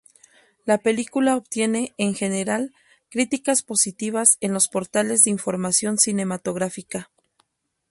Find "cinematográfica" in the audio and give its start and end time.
5.99-7.11